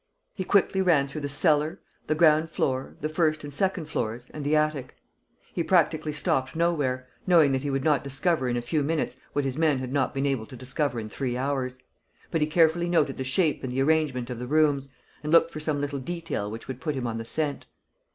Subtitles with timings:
[0.33, 4.43] He quickly ran through the cellar, the ground floor, the first and second floors and
[4.43, 4.95] the attic.
[5.53, 9.45] He practically stopped nowhere, knowing that he would not discover in a few minutes what
[9.45, 11.77] his men had not been able to discover in three hours.
[12.31, 14.89] But he carefully noted the shape and the arrangement of the rooms,
[15.21, 17.67] and looked for some little detail which would put him on the scent.